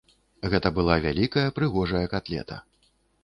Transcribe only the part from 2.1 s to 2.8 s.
катлета.